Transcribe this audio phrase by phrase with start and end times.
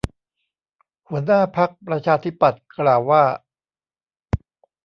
[1.07, 3.23] หัวหน้าพรรคประชาธิปัตย์กล่าวว่า